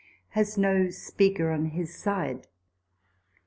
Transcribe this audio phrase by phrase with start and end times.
[0.29, 2.47] Has no speaker on his side.